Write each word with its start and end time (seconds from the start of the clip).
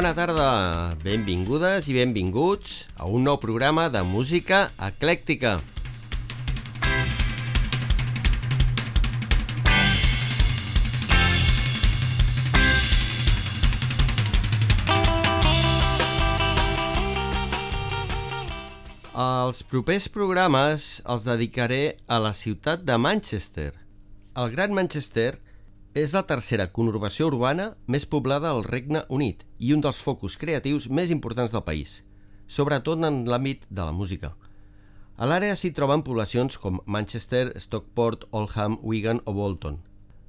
Bona 0.00 0.14
tarda, 0.16 0.96
benvingudes 1.04 1.84
i 1.92 1.92
benvinguts 1.92 2.86
a 2.96 3.04
un 3.04 3.26
nou 3.28 3.36
programa 3.36 3.82
de 3.92 4.00
música 4.00 4.60
eclèctica. 4.80 5.58
Els 19.12 19.60
propers 19.68 20.08
programes 20.08 20.88
els 21.04 21.28
dedicaré 21.28 21.82
a 22.08 22.22
la 22.24 22.32
ciutat 22.32 22.88
de 22.88 22.96
Manchester. 22.96 23.74
El 24.32 24.48
Gran 24.56 24.72
Manchester 24.72 25.34
és 25.34 25.49
la 25.92 26.22
tercera 26.22 26.68
conurbació 26.70 27.26
urbana 27.26 27.72
més 27.90 28.04
poblada 28.06 28.52
del 28.52 28.62
Regne 28.62 29.00
Unit 29.10 29.42
i 29.58 29.72
un 29.74 29.80
dels 29.82 29.98
focus 29.98 30.36
creatius 30.38 30.86
més 30.88 31.10
importants 31.10 31.50
del 31.50 31.64
país, 31.66 32.04
sobretot 32.46 33.02
en 33.02 33.26
l'àmbit 33.26 33.66
de 33.68 33.82
la 33.82 33.90
música. 33.90 34.36
A 35.18 35.26
l'àrea 35.26 35.56
s'hi 35.56 35.72
troben 35.74 36.04
poblacions 36.06 36.56
com 36.62 36.78
Manchester, 36.86 37.58
Stockport, 37.58 38.28
Oldham, 38.30 38.78
Wigan 38.82 39.20
o 39.26 39.34
Bolton. 39.34 39.82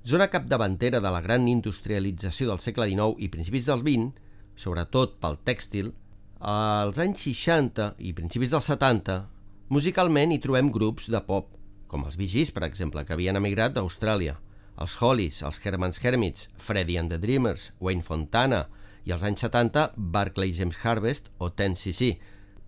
Zona 0.03 0.31
capdavantera 0.33 0.99
de 0.99 1.11
la 1.13 1.21
gran 1.21 1.47
industrialització 1.47 2.49
del 2.49 2.59
segle 2.59 2.89
XIX 2.89 3.21
i 3.21 3.29
principis 3.29 3.69
del 3.69 3.85
XX, 3.85 4.17
sobretot 4.57 5.19
pel 5.21 5.37
tèxtil, 5.45 5.93
als 6.41 6.97
anys 6.97 7.21
60 7.29 7.93
i 7.99 8.15
principis 8.17 8.49
dels 8.49 8.65
70, 8.65 9.27
musicalment 9.69 10.33
hi 10.33 10.41
trobem 10.41 10.73
grups 10.73 11.05
de 11.05 11.21
pop, 11.21 11.53
com 11.87 12.09
els 12.09 12.17
Gees, 12.17 12.49
per 12.49 12.65
exemple, 12.65 13.05
que 13.05 13.13
havien 13.13 13.37
emigrat 13.37 13.77
d'Austràlia, 13.77 14.39
els 14.79 14.95
Hollies, 15.01 15.41
els 15.43 15.59
Herman's 15.63 15.99
Hermits, 16.03 16.49
Freddie 16.57 16.99
and 16.99 17.11
the 17.11 17.19
Dreamers, 17.19 17.71
Wayne 17.79 18.03
Fontana 18.03 18.67
i 19.05 19.11
als 19.11 19.23
anys 19.25 19.43
70 19.45 19.91
Barclay 19.97 20.53
James 20.53 20.77
Harvest 20.83 21.31
o 21.39 21.51
Ten 21.51 21.75
cc 21.75 22.15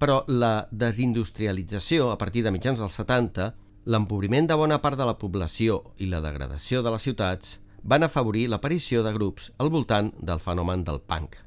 Però 0.01 0.23
la 0.27 0.67
desindustrialització 0.71 2.09
a 2.11 2.17
partir 2.19 2.43
de 2.43 2.51
mitjans 2.51 2.81
dels 2.81 2.95
70, 2.99 3.53
l'empobriment 3.85 4.49
de 4.49 4.57
bona 4.59 4.81
part 4.83 4.99
de 4.99 5.05
la 5.07 5.15
població 5.19 5.79
i 6.03 6.09
la 6.11 6.19
degradació 6.23 6.81
de 6.83 6.91
les 6.91 7.05
ciutats 7.07 7.57
van 7.83 8.03
afavorir 8.03 8.49
l'aparició 8.49 9.03
de 9.03 9.13
grups 9.15 9.51
al 9.59 9.71
voltant 9.71 10.11
del 10.19 10.41
fenomen 10.43 10.83
del 10.83 11.01
punk. 11.07 11.37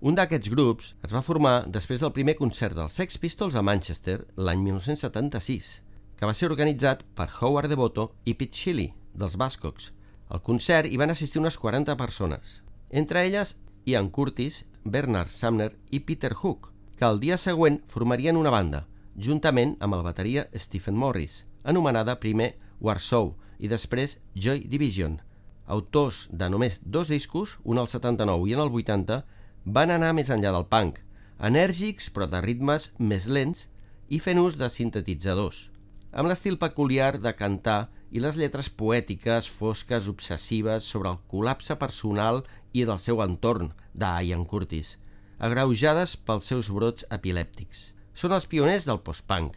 Un 0.00 0.14
d'aquests 0.14 0.50
grups 0.52 0.92
es 1.02 1.12
va 1.14 1.24
formar 1.26 1.66
després 1.74 2.04
del 2.04 2.12
primer 2.14 2.36
concert 2.38 2.76
dels 2.76 2.94
Sex 3.00 3.18
Pistols 3.18 3.56
a 3.58 3.64
Manchester 3.66 4.20
l'any 4.36 4.62
1976, 4.62 5.70
que 6.16 6.26
va 6.28 6.34
ser 6.34 6.50
organitzat 6.50 7.02
per 7.18 7.28
Howard 7.40 7.72
Devoto 7.72 8.12
i 8.24 8.34
Pete 8.38 8.56
Shelley, 8.56 8.92
dels 9.18 9.36
Bascocs. 9.36 9.92
Al 10.28 10.42
concert 10.44 10.88
hi 10.88 10.98
van 11.00 11.10
assistir 11.10 11.40
unes 11.40 11.58
40 11.58 11.96
persones, 12.00 12.60
entre 12.90 13.24
elles 13.26 13.56
Ian 13.84 14.10
Curtis, 14.10 14.64
Bernard 14.84 15.28
Sumner 15.28 15.72
i 15.90 16.00
Peter 16.00 16.34
Hook, 16.34 16.72
que 16.96 17.06
el 17.06 17.20
dia 17.20 17.38
següent 17.38 17.80
formarien 17.88 18.36
una 18.36 18.52
banda, 18.52 18.86
juntament 19.16 19.76
amb 19.80 19.96
el 19.96 20.04
bateria 20.06 20.48
Stephen 20.54 20.96
Morris, 20.96 21.44
anomenada 21.64 22.18
primer 22.20 22.54
Warsaw 22.80 23.32
i 23.58 23.68
després 23.68 24.18
Joy 24.34 24.66
Division. 24.70 25.18
Autors 25.66 26.26
de 26.30 26.48
només 26.48 26.80
dos 26.84 27.08
discos, 27.12 27.58
un 27.64 27.78
al 27.78 27.88
79 27.88 28.48
i 28.48 28.54
en 28.56 28.62
el 28.64 28.72
80, 28.72 29.22
van 29.64 29.90
anar 29.92 30.14
més 30.16 30.30
enllà 30.32 30.52
del 30.54 30.68
punk, 30.70 31.02
enèrgics 31.38 32.08
però 32.14 32.28
de 32.30 32.40
ritmes 32.44 32.92
més 32.98 33.28
lents 33.28 33.66
i 34.08 34.20
fent 34.22 34.40
ús 34.40 34.56
de 34.56 34.70
sintetitzadors, 34.72 35.68
amb 36.12 36.30
l'estil 36.30 36.56
peculiar 36.58 37.18
de 37.20 37.34
cantar 37.36 37.88
i 38.10 38.22
les 38.24 38.38
lletres 38.40 38.70
poètiques, 38.70 39.48
fosques, 39.50 40.08
obsessives 40.08 40.88
sobre 40.88 41.12
el 41.12 41.20
col·lapse 41.30 41.76
personal 41.80 42.42
i 42.72 42.84
del 42.88 43.00
seu 43.02 43.22
entorn, 43.24 43.72
d'Ian 43.92 44.44
Curtis, 44.48 44.96
agreujades 45.38 46.16
pels 46.16 46.48
seus 46.50 46.70
brots 46.72 47.06
epilèptics. 47.14 47.92
Són 48.18 48.34
els 48.34 48.48
pioners 48.50 48.86
del 48.88 49.02
post-punk. 49.04 49.56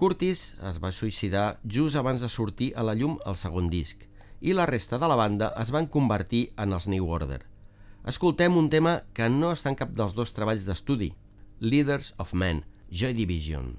Curtis 0.00 0.54
es 0.70 0.80
va 0.82 0.94
suïcidar 0.96 1.60
just 1.64 1.98
abans 2.00 2.22
de 2.24 2.30
sortir 2.32 2.72
a 2.74 2.86
la 2.86 2.96
llum 2.96 3.18
el 3.28 3.36
segon 3.36 3.68
disc 3.70 4.06
i 4.40 4.54
la 4.56 4.64
resta 4.66 4.96
de 4.98 5.08
la 5.10 5.18
banda 5.20 5.50
es 5.60 5.70
van 5.70 5.86
convertir 5.86 6.46
en 6.56 6.72
els 6.72 6.88
New 6.88 7.10
Order. 7.12 7.42
Escoltem 8.08 8.56
un 8.56 8.70
tema 8.72 9.02
que 9.12 9.28
no 9.28 9.52
està 9.52 9.68
en 9.68 9.76
cap 9.76 9.92
dels 9.92 10.16
dos 10.16 10.32
treballs 10.32 10.64
d'estudi, 10.64 11.12
Leaders 11.60 12.14
of 12.16 12.32
Men, 12.32 12.64
Joy 12.88 13.12
Division. 13.18 13.74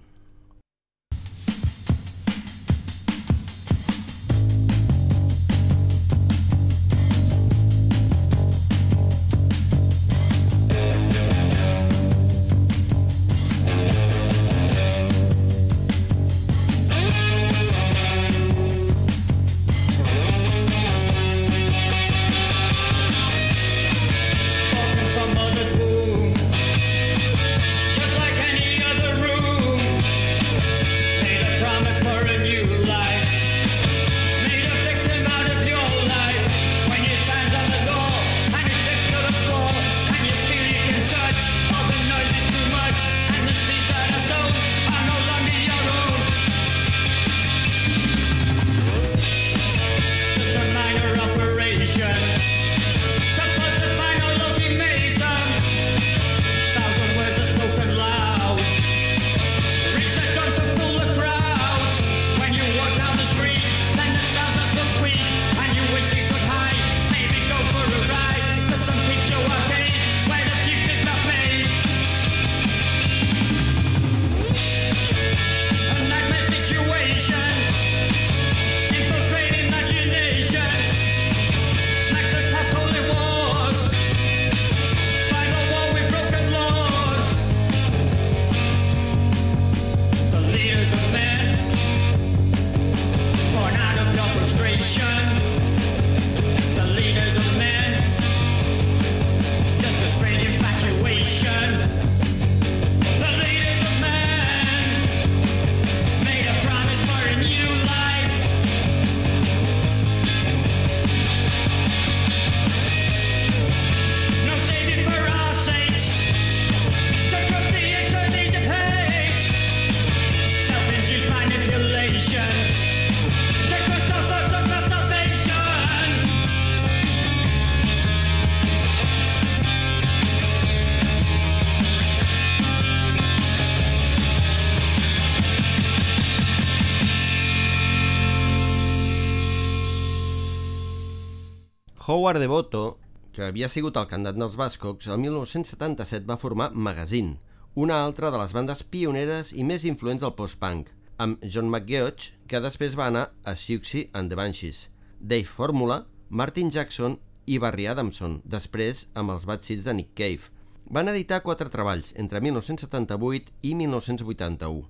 Howard 142.11 142.41
Devoto, 142.43 142.97
que 143.31 143.45
havia 143.47 143.69
sigut 143.71 143.95
el 143.95 144.07
candidat 144.11 144.35
dels 144.35 144.57
Bascocs, 144.59 145.07
el 145.07 145.21
1977 145.23 146.27
va 146.27 146.35
formar 146.35 146.73
Magazine, 146.75 147.37
una 147.79 148.01
altra 148.03 148.27
de 148.33 148.41
les 148.41 148.51
bandes 148.51 148.81
pioneres 148.83 149.53
i 149.55 149.63
més 149.63 149.85
influents 149.87 150.25
del 150.25 150.33
post-punk, 150.35 150.89
amb 151.23 151.39
John 151.47 151.69
McGeoch, 151.71 152.33
que 152.51 152.59
després 152.59 152.97
va 152.99 153.07
anar 153.07 153.29
a 153.47 153.53
Siouxsie 153.55 154.09
and 154.11 154.27
the 154.27 154.35
Banshees, 154.35 154.89
Dave 155.21 155.47
Formula, 155.47 156.01
Martin 156.27 156.73
Jackson 156.75 157.15
i 157.47 157.61
Barry 157.63 157.87
Adamson, 157.87 158.41
després 158.43 159.05
amb 159.15 159.31
els 159.31 159.47
Bad 159.47 159.63
Seeds 159.63 159.87
de 159.87 159.95
Nick 159.95 160.11
Cave, 160.19 160.51
Van 160.91 161.07
editar 161.07 161.39
quatre 161.47 161.71
treballs 161.71 162.11
entre 162.19 162.41
1978 162.43 163.55
i 163.63 163.71
1981. 163.79 164.83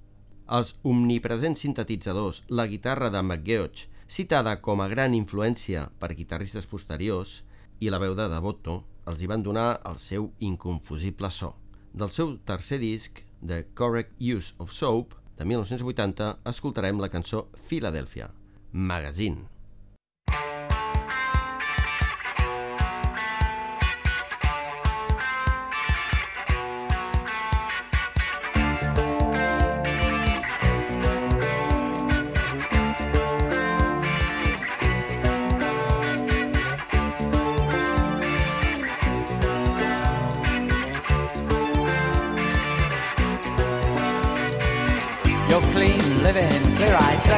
Els 0.57 0.73
omnipresents 0.81 1.61
sintetitzadors, 1.61 2.41
la 2.49 2.65
guitarra 2.65 3.13
de 3.13 3.21
McGeoch, 3.21 3.85
citada 4.11 4.57
com 4.59 4.81
a 4.83 4.89
gran 4.91 5.13
influència 5.15 5.85
per 5.99 6.11
guitarristes 6.17 6.65
posteriors, 6.67 7.37
i 7.79 7.87
la 7.87 7.99
veu 8.01 8.11
de 8.17 8.25
Devoto, 8.27 8.81
els 9.07 9.21
hi 9.23 9.29
van 9.31 9.45
donar 9.45 9.79
el 9.87 9.95
seu 10.03 10.27
inconfusible 10.43 11.29
so. 11.31 11.53
Del 11.95 12.11
seu 12.11 12.35
tercer 12.43 12.81
disc, 12.83 13.23
The 13.39 13.63
Correct 13.73 14.19
Use 14.19 14.51
of 14.59 14.75
Soap, 14.75 15.15
de 15.39 15.47
1980, 15.47 16.27
escoltarem 16.51 16.99
la 16.99 17.09
cançó 17.09 17.47
Philadelphia, 17.55 18.27
Magazine. 18.73 19.47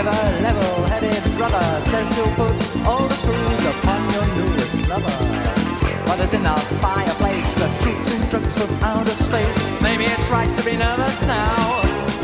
Clear-eyed, 0.03 0.41
clever, 0.41 0.41
level-headed 0.41 1.38
brother 1.38 1.81
says 1.81 2.15
he'll 2.15 2.27
put 2.35 2.85
all 2.85 3.07
the 3.07 3.13
screws 3.13 3.65
upon 3.65 4.09
your 4.11 4.25
newest 4.35 4.88
lover. 4.89 5.17
But 6.05 6.19
in 6.33 6.44
the 6.44 6.55
fireplace 6.81 7.53
the 7.55 7.67
truths 7.81 8.13
and 8.13 8.29
drugs 8.29 8.57
from 8.57 8.83
outer 8.83 9.11
space. 9.11 9.81
Maybe 9.81 10.05
it's 10.05 10.29
right 10.29 10.53
to 10.55 10.63
be 10.63 10.77
nervous 10.77 11.21
now. 11.23 12.22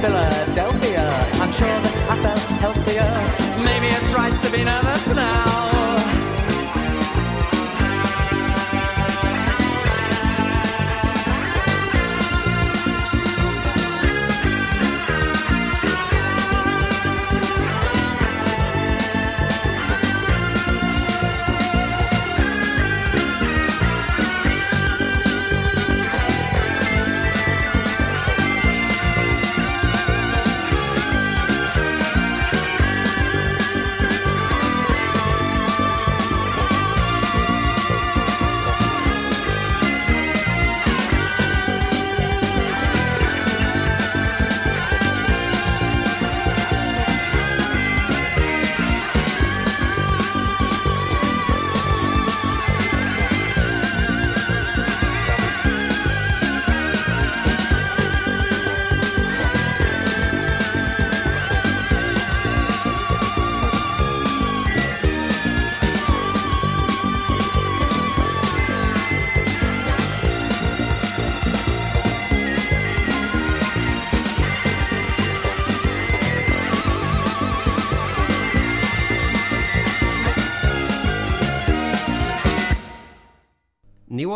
Philadelphia. 0.00 1.04
I'm 1.42 1.50
sure 1.50 1.66
that 1.66 1.94
I 2.12 2.16
felt 2.22 2.38
healthier. 2.62 3.10
Maybe 3.64 3.88
it's 3.88 4.14
right 4.14 4.36
to 4.42 4.50
be 4.50 4.62
nervous 4.62 5.12
now. 5.14 5.87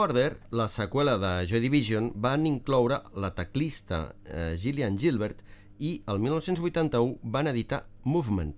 Order, 0.03 0.41
la 0.51 0.67
seqüela 0.67 1.13
de 1.19 1.47
Joy 1.47 1.61
Division, 1.63 2.09
van 2.17 2.43
incloure 2.47 2.97
la 3.15 3.29
teclista 3.37 4.17
eh, 4.27 4.57
Gillian 4.59 4.97
Gilbert 4.99 5.45
i 5.79 5.93
el 6.11 6.19
1981 6.19 7.21
van 7.23 7.47
editar 7.47 7.85
Movement, 8.03 8.57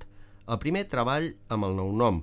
el 0.48 0.60
primer 0.62 0.86
treball 0.88 1.28
amb 1.52 1.68
el 1.68 1.76
nou 1.76 1.90
nom, 1.92 2.22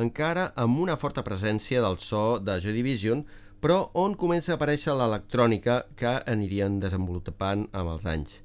encara 0.00 0.46
amb 0.56 0.80
una 0.80 0.96
forta 0.96 1.20
presència 1.26 1.82
del 1.84 1.98
so 2.00 2.38
de 2.40 2.56
Joy 2.64 2.72
Division, 2.78 3.26
però 3.60 3.90
on 3.92 4.16
comença 4.16 4.54
a 4.54 4.56
aparèixer 4.56 4.96
l'electrònica 4.96 5.82
que 5.92 6.16
anirien 6.32 6.80
desenvolupant 6.80 7.68
amb 7.76 7.92
els 7.98 8.08
anys. 8.08 8.40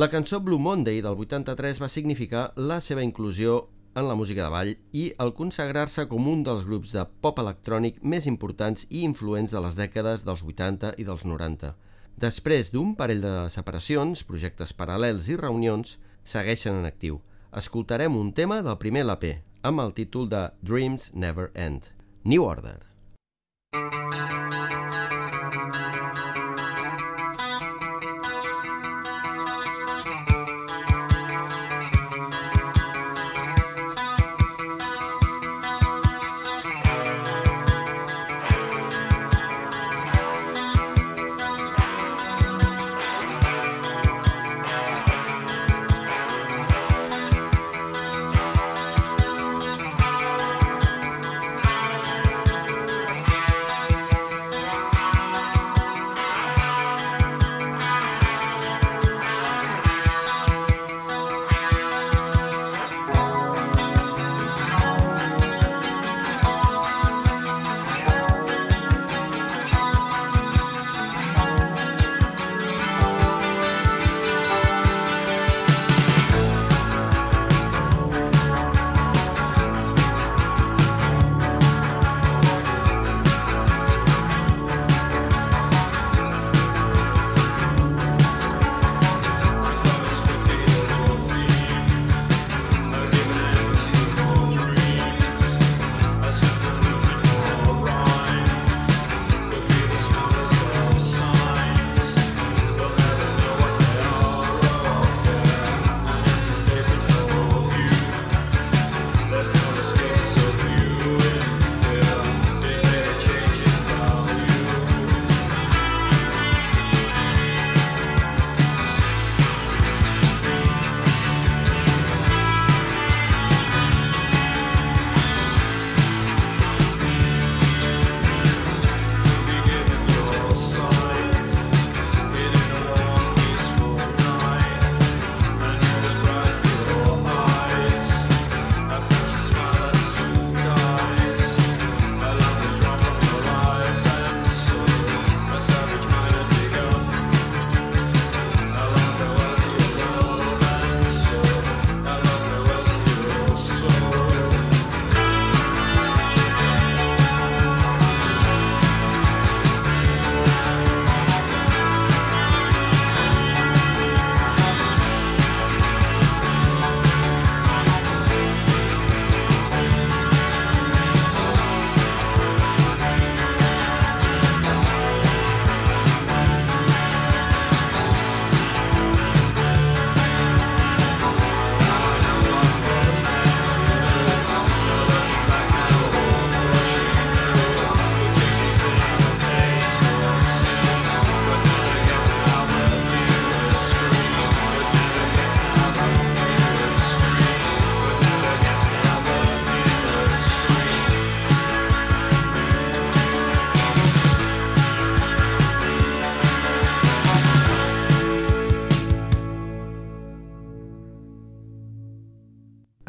La 0.00 0.08
cançó 0.08 0.40
Blue 0.40 0.62
Monday 0.62 1.02
del 1.04 1.20
83 1.28 1.82
va 1.84 1.92
significar 1.92 2.52
la 2.56 2.80
seva 2.80 3.04
inclusió 3.04 3.66
en 3.98 4.08
la 4.08 4.14
música 4.14 4.44
de 4.44 4.52
ball 4.52 4.70
i 4.96 5.04
el 5.22 5.32
consagrar-se 5.34 6.06
com 6.10 6.28
un 6.30 6.44
dels 6.46 6.64
grups 6.66 6.94
de 6.94 7.04
pop 7.22 7.40
electrònic 7.42 8.00
més 8.02 8.28
importants 8.30 8.86
i 8.88 9.02
influents 9.06 9.54
de 9.54 9.62
les 9.64 9.78
dècades 9.78 10.24
dels 10.26 10.44
80 10.46 10.94
i 10.98 11.06
dels 11.08 11.24
90. 11.26 11.74
Després 12.18 12.72
d'un 12.74 12.94
parell 12.98 13.22
de 13.22 13.34
separacions, 13.54 14.24
projectes 14.26 14.74
paral·lels 14.74 15.28
i 15.30 15.38
reunions, 15.38 15.98
segueixen 16.24 16.80
en 16.80 16.88
actiu. 16.88 17.20
Escoltarem 17.54 18.16
un 18.18 18.32
tema 18.34 18.60
del 18.62 18.78
primer 18.82 19.06
LP, 19.06 19.38
amb 19.62 19.86
el 19.86 19.94
títol 19.94 20.28
de 20.28 20.48
Dreams 20.62 21.12
Never 21.14 21.50
End. 21.54 21.92
New 22.24 22.44
Order. 22.44 22.82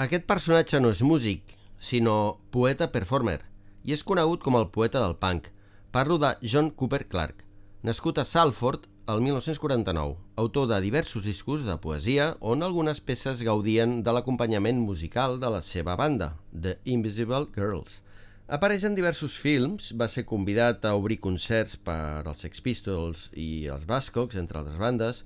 Aquest 0.09 0.23
personatge 0.25 0.79
no 0.81 0.89
és 0.89 1.03
músic, 1.05 1.51
sinó 1.77 2.39
poeta-performer, 2.49 3.35
i 3.85 3.93
és 3.93 4.01
conegut 4.01 4.41
com 4.41 4.55
el 4.57 4.63
poeta 4.73 5.03
del 5.03 5.13
punk. 5.21 5.51
Parlo 5.93 6.15
de 6.17 6.31
John 6.41 6.71
Cooper 6.73 7.03
Clarke, 7.11 7.45
nascut 7.85 8.17
a 8.17 8.23
Salford 8.25 8.87
el 9.13 9.21
1949, 9.21 10.15
autor 10.41 10.65
de 10.71 10.79
diversos 10.81 11.27
discos 11.29 11.61
de 11.67 11.75
poesia 11.77 12.31
on 12.41 12.65
algunes 12.65 13.03
peces 13.05 13.43
gaudien 13.45 13.99
de 14.01 14.15
l'acompanyament 14.15 14.81
musical 14.81 15.37
de 15.37 15.53
la 15.53 15.61
seva 15.61 15.93
banda, 15.93 16.31
The 16.49 16.79
Invisible 16.89 17.45
Girls. 17.53 17.99
Apareix 18.49 18.87
en 18.89 18.97
diversos 18.97 19.37
films, 19.37 19.91
va 19.93 20.09
ser 20.09 20.25
convidat 20.25 20.89
a 20.89 20.95
obrir 20.97 21.19
concerts 21.21 21.77
per 21.77 22.25
als 22.25 22.41
Sex 22.47 22.65
Pistols 22.65 23.29
i 23.37 23.67
els 23.69 23.85
Bascocks, 23.85 24.41
entre 24.41 24.57
altres 24.63 24.81
bandes, 24.81 25.21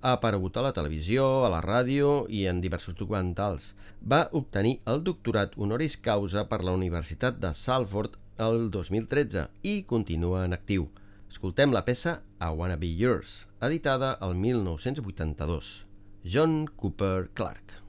ha 0.00 0.12
aparegut 0.16 0.56
a 0.56 0.62
la 0.66 0.72
televisió, 0.76 1.24
a 1.46 1.50
la 1.52 1.60
ràdio 1.64 2.26
i 2.28 2.44
en 2.50 2.60
diversos 2.62 2.96
documentals. 2.98 3.72
Va 4.02 4.28
obtenir 4.32 4.78
el 4.86 5.02
doctorat 5.06 5.56
honoris 5.56 5.98
causa 5.98 6.46
per 6.50 6.62
la 6.64 6.74
Universitat 6.76 7.40
de 7.42 7.52
Salford 7.54 8.14
el 8.38 8.70
2013 8.70 9.48
i 9.66 9.82
continua 9.82 10.44
en 10.46 10.54
actiu. 10.54 10.88
Escoltem 11.28 11.74
la 11.74 11.84
peça 11.84 12.20
I 12.40 12.54
Wanna 12.54 12.78
Be 12.80 12.94
Yours, 12.94 13.46
editada 13.60 14.16
el 14.22 14.38
1982. 14.38 15.74
John 16.24 16.64
Cooper 16.76 17.30
Clarke. 17.34 17.87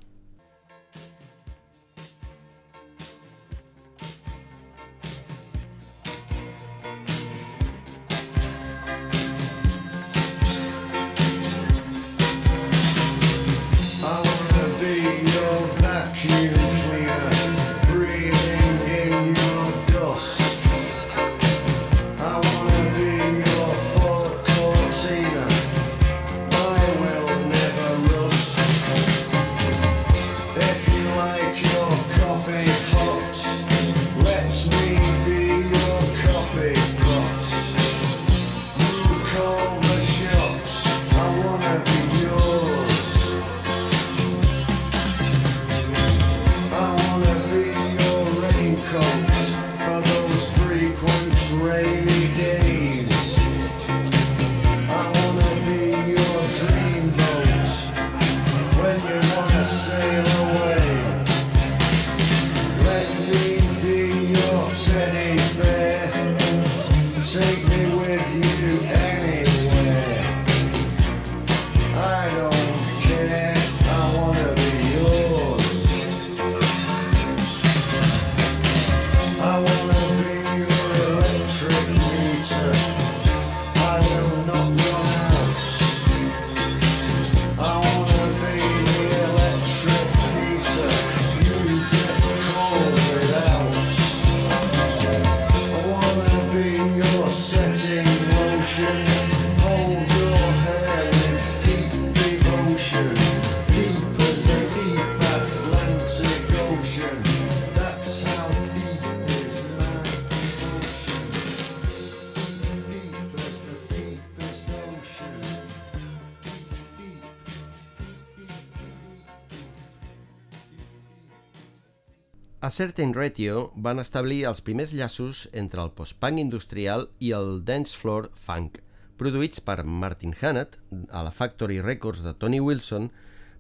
Certain 122.79 123.11
Radio 123.13 123.73
van 123.75 123.99
establir 123.99 124.45
els 124.47 124.61
primers 124.63 124.93
llaços 124.95 125.41
entre 125.61 125.81
el 125.83 125.89
post-punk 125.97 126.39
industrial 126.39 127.01
i 127.19 127.33
el 127.35 127.57
dance 127.67 127.97
floor 127.99 128.29
funk. 128.45 128.77
Produïts 129.19 129.59
per 129.59 129.83
Martin 129.83 130.31
Hannett, 130.39 130.77
a 131.11 131.25
la 131.27 131.33
Factory 131.35 131.81
Records 131.83 132.23
de 132.23 132.31
Tony 132.39 132.61
Wilson, 132.63 133.09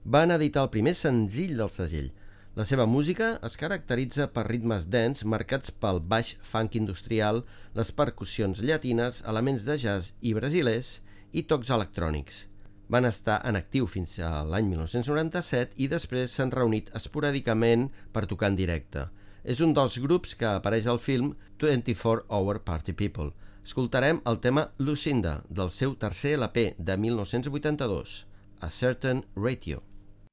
van 0.05 0.31
editar 0.31 0.63
el 0.63 0.71
primer 0.71 0.95
senzill 0.95 1.59
del 1.59 1.73
segell. 1.73 2.13
La 2.55 2.63
seva 2.63 2.87
música 2.87 3.33
es 3.43 3.59
caracteritza 3.59 4.29
per 4.31 4.47
ritmes 4.47 4.87
dance 4.87 5.27
marcats 5.27 5.75
pel 5.75 5.99
baix 5.99 6.37
funk 6.53 6.79
industrial, 6.79 7.43
les 7.75 7.91
percussions 7.91 8.63
llatines, 8.63 9.19
elements 9.27 9.67
de 9.67 9.75
jazz 9.83 10.13
i 10.21 10.31
brasilers 10.39 11.01
i 11.35 11.43
tocs 11.43 11.75
electrònics. 11.75 12.45
Van 12.89 13.05
estar 13.05 13.37
en 13.45 13.57
actiu 13.59 13.85
fins 13.85 14.15
a 14.25 14.29
l'any 14.49 14.65
1997 14.71 15.77
i 15.77 15.87
després 15.91 16.33
s'han 16.33 16.53
reunit 16.55 16.89
esporàdicament 16.97 17.89
per 18.13 18.25
tocar 18.25 18.49
en 18.49 18.57
directe. 18.57 19.05
És 19.43 19.61
un 19.61 19.75
dels 19.77 19.99
grups 20.01 20.33
que 20.35 20.49
apareix 20.49 20.89
al 20.89 20.97
film 20.99 21.35
24 21.61 22.25
Hour 22.27 22.63
Party 22.65 22.97
People. 22.97 23.29
Escoltarem 23.63 24.23
el 24.25 24.39
tema 24.41 24.71
Lucinda, 24.79 25.43
del 25.49 25.69
seu 25.69 25.93
tercer 26.01 26.33
LP 26.39 26.73
de 26.79 26.97
1982, 26.97 28.25
A 28.61 28.69
Certain 28.69 29.23
Radio. 29.35 29.83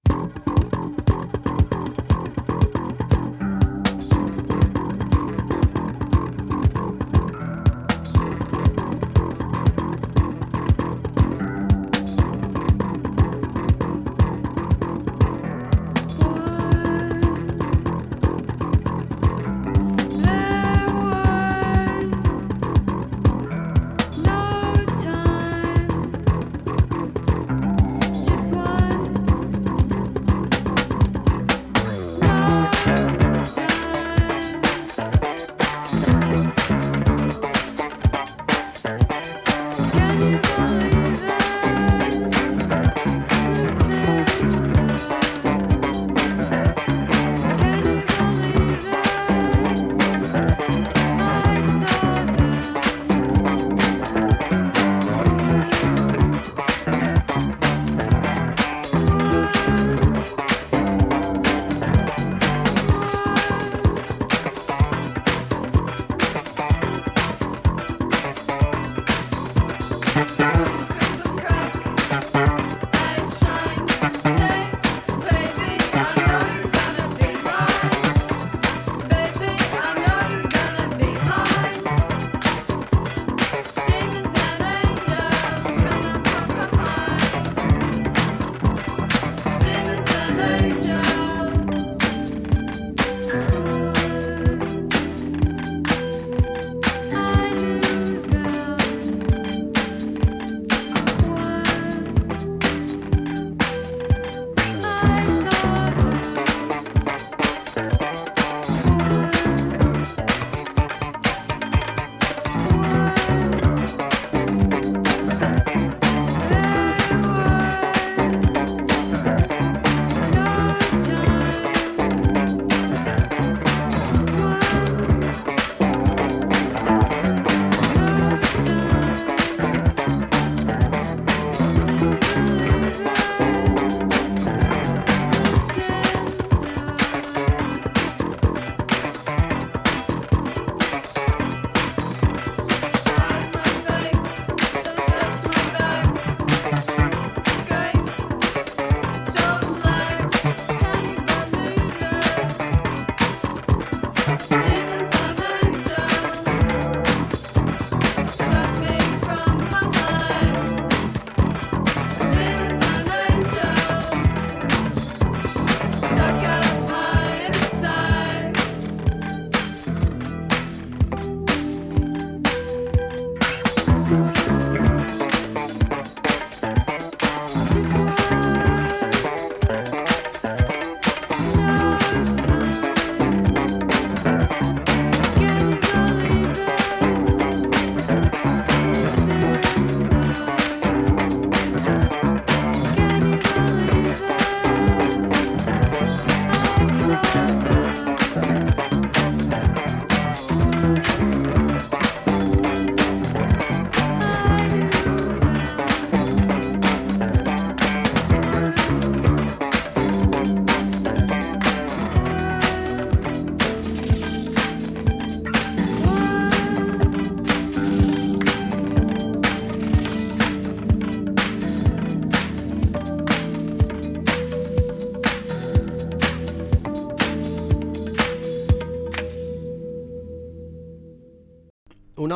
There 0.09 1.06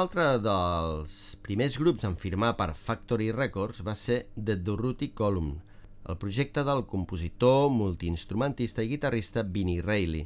altre 0.00 0.38
dels 0.40 1.14
primers 1.44 1.74
grups 1.76 2.06
en 2.08 2.14
firmar 2.16 2.54
per 2.56 2.72
Factory 2.72 3.26
Records 3.36 3.82
va 3.84 3.92
ser 3.98 4.30
The 4.32 4.54
Durruti 4.56 5.10
Column, 5.12 5.58
el 6.08 6.16
projecte 6.16 6.64
del 6.64 6.86
compositor, 6.88 7.68
multiinstrumentista 7.74 8.80
i 8.80 8.88
guitarrista 8.94 9.42
Vinnie 9.44 9.82
Reilly. 9.84 10.22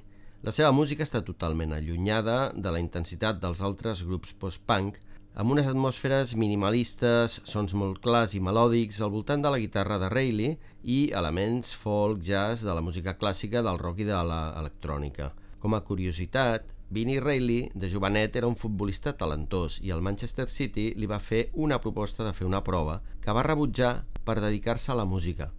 La 0.47 0.53
seva 0.55 0.71
música 0.77 1.03
està 1.03 1.25
totalment 1.27 1.75
allunyada 1.75 2.53
de 2.55 2.71
la 2.71 2.83
intensitat 2.83 3.41
dels 3.43 3.63
altres 3.67 4.05
grups 4.07 4.37
post-punk, 4.39 5.01
amb 5.35 5.51
unes 5.57 5.67
atmosferes 5.67 6.37
minimalistes, 6.39 7.41
sons 7.43 7.75
molt 7.75 7.99
clars 8.05 8.37
i 8.39 8.43
melòdics 8.45 9.01
al 9.03 9.11
voltant 9.11 9.43
de 9.43 9.51
la 9.51 9.59
guitarra 9.59 9.99
de 9.99 10.13
Reilly 10.13 10.53
i 10.85 11.01
elements 11.11 11.75
folk, 11.75 12.23
jazz, 12.23 12.63
de 12.63 12.71
la 12.71 12.85
música 12.85 13.17
clàssica, 13.19 13.65
del 13.67 13.83
rock 13.83 14.05
i 14.05 14.09
de 14.13 14.23
l'electrònica. 14.23 15.33
Com 15.59 15.75
a 15.75 15.83
curiositat, 15.83 16.71
Vinnie 16.95 17.19
Reilly, 17.19 17.73
de 17.75 17.91
jovenet, 17.91 18.37
era 18.37 18.47
un 18.47 18.55
futbolista 18.55 19.17
talentós 19.19 19.81
i 19.83 19.91
el 19.91 20.03
Manchester 20.07 20.47
City 20.47 20.93
li 20.95 21.09
va 21.11 21.19
fer 21.19 21.49
una 21.67 21.81
proposta 21.83 22.23
de 22.23 22.31
fer 22.39 22.47
una 22.47 22.61
prova 22.63 23.01
que 23.25 23.35
va 23.35 23.43
rebutjar 23.43 24.05
per 24.23 24.37
dedicar-se 24.39 24.93
a 24.93 24.99
la 25.01 25.05
música. 25.05 25.51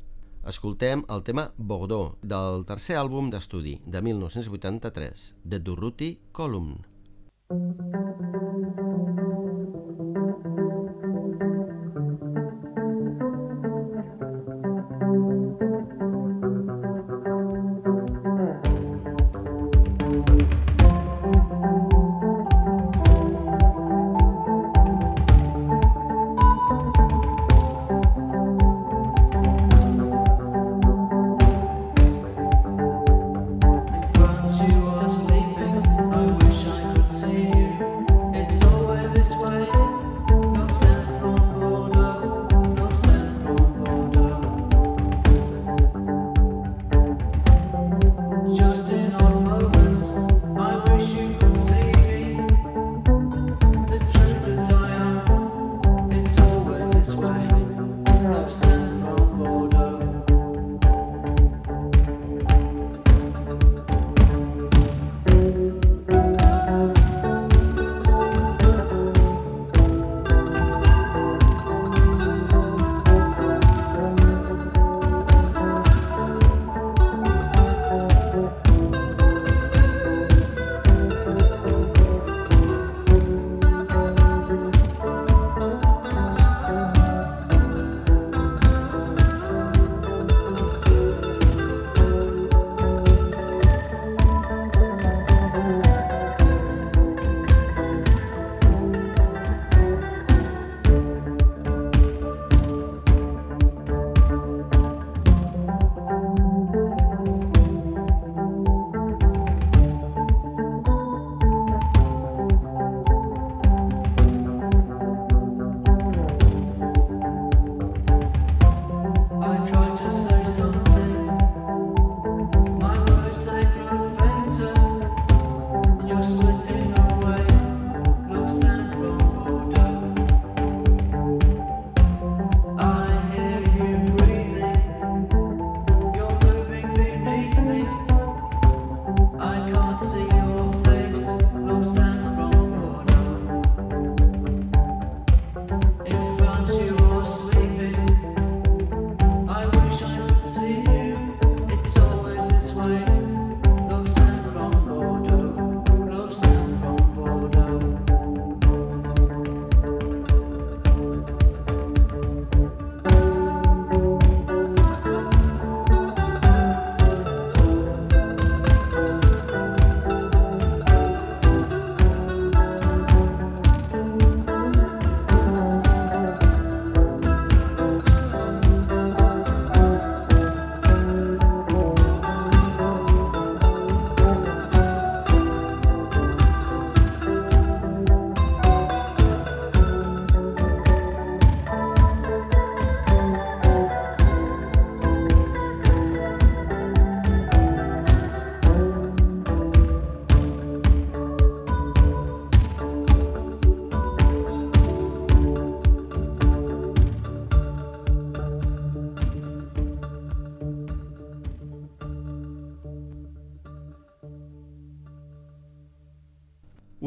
Escoltem 0.48 1.04
el 1.12 1.26
tema 1.28 1.50
Bordeaux, 1.58 2.15
del 2.24 2.63
tercer 2.71 2.95
àlbum 3.02 3.28
d'estudi 3.34 3.82
de 3.84 4.00
1983, 4.08 5.28
de 5.43 5.60
Durruti 5.60 6.13
Column. 6.32 6.78
Once 7.52 8.15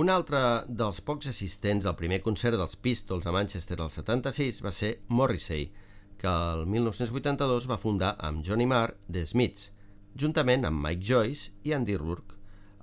Un 0.09 0.15
altre 0.15 0.39
dels 0.73 1.03
pocs 1.05 1.29
assistents 1.29 1.85
al 1.85 1.95
primer 2.01 2.23
concert 2.25 2.57
dels 2.57 2.79
Pistols 2.81 3.27
a 3.29 3.33
Manchester 3.35 3.77
al 3.85 3.91
76 3.93 4.63
va 4.65 4.71
ser 4.73 4.89
Morrissey, 5.13 5.67
que 6.17 6.31
el 6.33 6.63
1982 6.65 7.67
va 7.69 7.77
fundar 7.83 8.15
amb 8.29 8.41
Johnny 8.47 8.65
Marr 8.71 8.95
The 9.05 9.27
Smiths, 9.29 9.67
juntament 10.23 10.63
amb 10.65 10.81
Mike 10.81 11.05
Joyce 11.05 11.51
i 11.69 11.75
Andy 11.77 11.99
Rourke. 12.01 12.39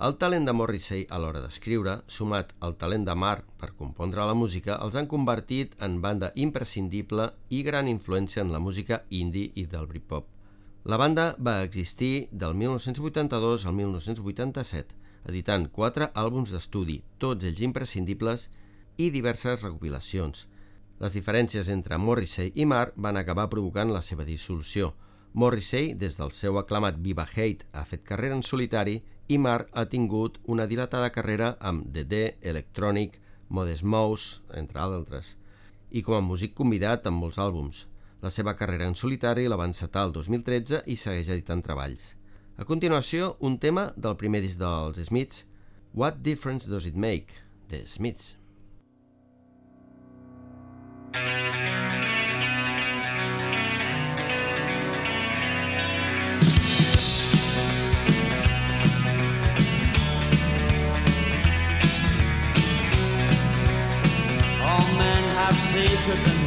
El 0.05 0.19
talent 0.21 0.45
de 0.45 0.53
Morrissey 0.53 1.07
a 1.09 1.17
l'hora 1.23 1.41
d'escriure, 1.41 1.95
sumat 2.05 2.53
al 2.59 2.77
talent 2.83 3.07
de 3.07 3.15
Marr 3.17 3.41
per 3.57 3.71
compondre 3.79 4.27
la 4.29 4.37
música, 4.37 4.75
els 4.85 4.93
han 4.93 5.09
convertit 5.09 5.73
en 5.87 5.97
banda 6.03 6.29
imprescindible 6.35 7.31
i 7.49 7.63
gran 7.65 7.89
influència 7.89 8.45
en 8.45 8.53
la 8.53 8.61
música 8.61 9.01
indie 9.09 9.49
i 9.55 9.65
del 9.73 9.89
Britpop. 9.89 10.29
La 10.85 11.01
banda 11.01 11.31
va 11.41 11.63
existir 11.63 12.27
del 12.29 12.53
1982 12.53 13.65
al 13.65 13.73
1987, 13.81 15.04
editant 15.29 15.69
quatre 15.73 16.09
àlbums 16.13 16.51
d'estudi, 16.53 17.01
tots 17.19 17.45
ells 17.45 17.63
imprescindibles, 17.65 18.49
i 18.97 19.09
diverses 19.11 19.63
recopilacions. 19.63 20.45
Les 21.03 21.15
diferències 21.15 21.67
entre 21.73 21.97
Morrissey 21.99 22.53
i 22.55 22.65
Marr 22.65 22.93
van 22.95 23.17
acabar 23.19 23.49
provocant 23.51 23.91
la 23.91 24.01
seva 24.01 24.23
dissolució. 24.23 24.93
Morrissey, 25.33 25.93
des 25.99 26.15
del 26.15 26.31
seu 26.31 26.57
aclamat 26.61 27.01
Viva 27.03 27.25
Hate, 27.27 27.67
ha 27.73 27.83
fet 27.83 28.05
carrera 28.07 28.37
en 28.37 28.43
solitari 28.43 29.01
i 29.27 29.37
Marr 29.37 29.67
ha 29.73 29.83
tingut 29.91 30.39
una 30.45 30.67
dilatada 30.71 31.11
carrera 31.11 31.57
amb 31.59 31.89
The 31.91 32.05
D, 32.05 32.21
Electronic, 32.41 33.19
Modest 33.49 33.83
Mouse, 33.83 34.39
entre 34.53 34.79
altres, 34.79 35.35
i 35.91 36.01
com 36.01 36.15
a 36.15 36.23
músic 36.23 36.55
convidat 36.55 37.05
en 37.11 37.19
molts 37.19 37.41
àlbums. 37.41 37.85
La 38.23 38.31
seva 38.31 38.55
carrera 38.55 38.87
en 38.87 38.95
solitari 38.95 39.49
la 39.51 39.59
va 39.59 39.67
encetar 39.67 40.07
el 40.07 40.15
2013 40.15 40.85
i 40.87 40.95
segueix 40.95 41.27
editant 41.35 41.61
treballs. 41.65 42.14
A 42.57 42.63
continuació, 42.63 43.33
un 43.43 43.57
tema 43.59 43.89
del 43.99 44.13
primer 44.15 44.39
disc 44.39 44.55
dels 44.55 45.01
Smiths, 45.09 45.43
What 45.91 46.21
Difference 46.23 46.69
Does 46.71 46.85
It 46.87 46.95
Make? 46.95 47.33
The 47.67 47.85
Smiths. 47.85 48.37
All 64.63 64.87
men 64.95 65.23
have 65.35 65.53
secrets 65.53 66.44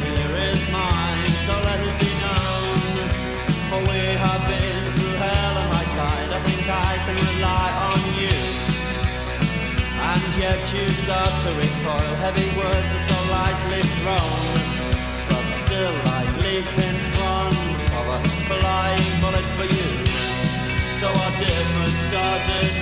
And 10.49 10.73
you 10.73 10.89
start 10.89 11.29
to 11.43 11.49
recoil, 11.61 12.15
heavy 12.25 12.49
words 12.57 12.89
are 12.95 13.05
so 13.09 13.19
lightly 13.29 13.83
thrown. 14.01 14.41
But 15.29 15.45
still 15.61 15.93
I 16.17 16.21
leap 16.41 16.65
in 16.65 16.97
front 17.13 17.53
of 17.99 18.05
a 18.17 18.19
flying 18.49 19.13
bullet 19.21 19.45
for 19.57 19.67
you. 19.69 19.89
So 20.99 21.07
what 21.13 21.33
difference 21.37 22.01
does 22.09 22.78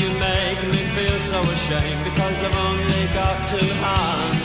you 0.00 0.10
make 0.18 0.60
me 0.72 0.82
feel 0.96 1.18
so 1.30 1.40
ashamed 1.40 2.04
because 2.04 2.36
I've 2.46 2.56
only 2.56 3.04
got 3.14 3.36
two 3.48 3.68
hands. 3.84 4.40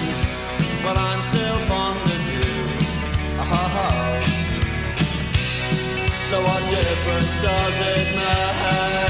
But 0.84 0.98
I'm 0.98 1.22
still 1.32 1.60
fond 1.70 2.02
of 2.02 2.24
you. 2.34 2.50
Oh. 3.42 4.40
So 6.30 6.38
what 6.42 6.62
difference 6.70 7.42
does 7.42 7.78
it 7.98 8.16
make? 8.16 9.09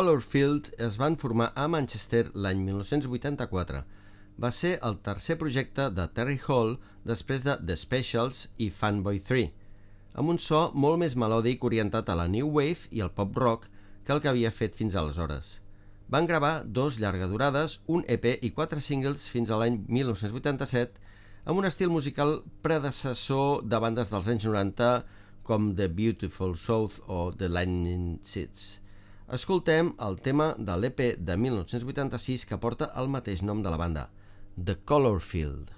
Colorfield 0.00 0.70
es 0.78 0.94
van 0.96 1.18
formar 1.20 1.50
a 1.54 1.66
Manchester 1.68 2.30
l'any 2.32 2.62
1984. 2.64 3.82
Va 4.40 4.50
ser 4.56 4.70
el 4.88 4.94
tercer 5.04 5.34
projecte 5.42 5.90
de 5.92 6.06
Terry 6.16 6.38
Hall 6.46 6.78
després 7.10 7.44
de 7.44 7.58
The 7.68 7.76
Specials 7.76 8.46
i 8.56 8.70
Fanboy 8.78 9.20
3, 9.20 9.50
amb 10.16 10.32
un 10.32 10.40
so 10.40 10.62
molt 10.72 11.02
més 11.04 11.18
melòdic 11.20 11.68
orientat 11.68 12.08
a 12.08 12.16
la 12.16 12.30
new 12.32 12.48
wave 12.48 12.88
i 12.96 13.04
al 13.04 13.12
pop 13.12 13.36
rock 13.44 13.68
que 14.06 14.16
el 14.16 14.24
que 14.24 14.32
havia 14.32 14.54
fet 14.62 14.80
fins 14.80 14.96
aleshores. 14.96 15.58
Van 16.08 16.24
gravar 16.24 16.64
dos 16.64 16.96
llargadurades, 16.96 17.82
un 17.84 18.08
EP 18.08 18.24
i 18.40 18.54
quatre 18.56 18.80
singles 18.80 19.28
fins 19.28 19.52
a 19.52 19.60
l'any 19.60 19.82
1987 19.84 20.96
amb 21.44 21.60
un 21.60 21.68
estil 21.68 21.92
musical 21.92 22.38
predecessor 22.64 23.66
de 23.68 23.84
bandes 23.84 24.08
dels 24.08 24.32
anys 24.32 24.48
90 24.48 24.94
com 25.44 25.74
The 25.76 25.92
Beautiful 25.92 26.56
South 26.56 27.02
o 27.04 27.26
The 27.36 27.52
Lightning 27.52 28.14
Seeds. 28.24 28.79
Escoltem 29.36 29.92
el 30.04 30.16
tema 30.18 30.46
de 30.58 30.74
l'EP 30.82 31.02
de 31.28 31.36
1986 31.38 32.48
que 32.50 32.58
porta 32.64 32.88
el 33.02 33.12
mateix 33.14 33.44
nom 33.46 33.60
de 33.62 33.70
la 33.70 33.78
banda, 33.78 34.08
The 34.58 34.80
Colorfield. 34.82 35.70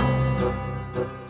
I 0.00 1.23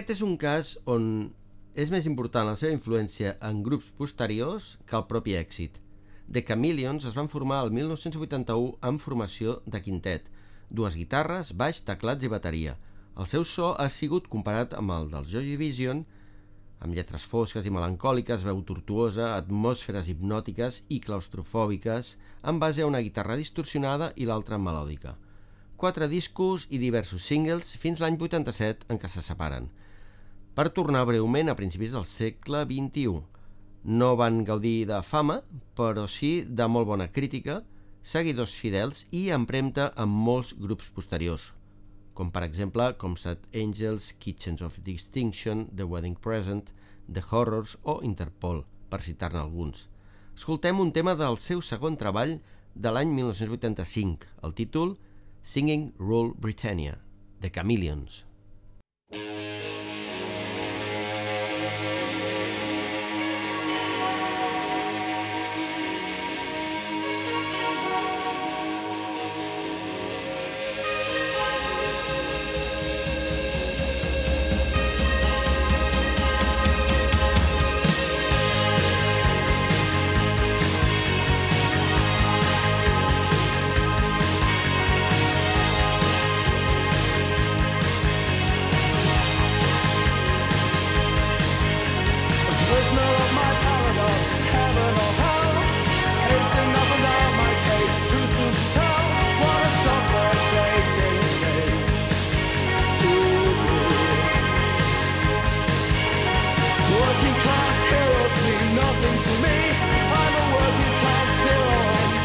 Aquest 0.00 0.14
és 0.14 0.20
un 0.24 0.38
cas 0.40 0.68
on 0.88 1.02
és 1.82 1.90
més 1.92 2.06
important 2.08 2.46
la 2.48 2.54
seva 2.56 2.72
influència 2.72 3.34
en 3.44 3.58
grups 3.60 3.90
posteriors 3.98 4.68
que 4.88 4.94
el 4.96 5.02
propi 5.10 5.34
èxit. 5.36 5.74
The 6.24 6.40
Chameleons 6.48 7.04
es 7.10 7.16
van 7.18 7.26
formar 7.28 7.58
el 7.66 7.72
1981 7.76 8.78
amb 8.90 9.02
formació 9.02 9.58
de 9.66 9.82
quintet, 9.84 10.30
dues 10.70 10.96
guitarres, 10.96 11.50
baix, 11.62 11.82
teclats 11.84 12.24
i 12.24 12.30
bateria. 12.32 12.78
El 13.12 13.28
seu 13.28 13.44
so 13.44 13.74
ha 13.76 13.90
sigut 13.92 14.30
comparat 14.32 14.72
amb 14.78 14.94
el 14.94 15.10
del 15.12 15.26
Joy 15.34 15.44
Division, 15.50 16.00
amb 16.80 16.96
lletres 16.96 17.28
fosques 17.34 17.68
i 17.68 17.74
melancòliques, 17.76 18.46
veu 18.48 18.62
tortuosa, 18.70 19.34
atmosferes 19.34 20.08
hipnòtiques 20.08 20.86
i 20.88 21.02
claustrofòbiques, 21.04 22.14
en 22.48 22.62
base 22.64 22.80
a 22.80 22.88
una 22.88 23.04
guitarra 23.04 23.36
distorsionada 23.36 24.14
i 24.16 24.30
l'altra 24.32 24.56
melòdica. 24.56 25.18
Quatre 25.76 26.08
discos 26.08 26.64
i 26.72 26.80
diversos 26.80 27.28
singles 27.28 27.76
fins 27.84 28.00
l'any 28.00 28.16
87 28.16 28.88
en 28.88 28.96
què 28.96 29.12
se 29.12 29.28
separen. 29.28 29.68
Per 30.50 30.66
tornar 30.74 31.04
breument 31.06 31.48
a 31.48 31.54
principis 31.54 31.92
del 31.94 32.04
segle 32.10 32.64
XXI. 32.66 33.20
No 33.84 34.08
van 34.18 34.42
gaudir 34.44 34.88
de 34.90 34.98
fama, 35.06 35.40
però 35.78 36.08
sí 36.10 36.42
de 36.42 36.66
molt 36.66 36.88
bona 36.88 37.06
crítica, 37.14 37.60
seguidors 38.02 38.56
fidels 38.58 39.04
i 39.14 39.28
empremta 39.30 39.92
amb 39.96 40.18
molts 40.26 40.50
grups 40.58 40.90
posteriors, 40.90 41.52
com 42.14 42.32
per 42.34 42.42
exemple 42.44 42.88
Comsat 42.98 43.46
Angels, 43.54 44.10
Kitchens 44.18 44.62
of 44.66 44.80
Distinction, 44.84 45.68
The 45.76 45.86
Wedding 45.86 46.18
Present, 46.18 46.72
The 47.06 47.22
Horrors 47.30 47.76
o 47.82 48.00
Interpol, 48.02 48.64
per 48.90 49.02
citar-ne 49.06 49.38
alguns. 49.38 49.86
Escoltem 50.34 50.80
un 50.80 50.90
tema 50.92 51.14
del 51.14 51.38
seu 51.38 51.62
segon 51.62 51.96
treball 52.00 52.40
de 52.74 52.90
l'any 52.90 53.14
1985, 53.14 54.26
el 54.42 54.58
títol 54.58 54.96
Singing 55.42 55.92
Rule 55.98 56.34
Britannia, 56.36 56.98
The 57.40 57.50
Chameleons. 57.54 58.24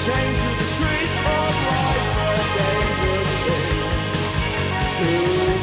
Chained 0.06 0.38
to 0.38 0.50
the 0.50 0.70
tree 0.78 1.08
of 1.26 1.56
life, 1.66 2.18
a 2.30 2.46
dangerous 2.60 3.32
thing 3.42 3.96
to 4.98 5.55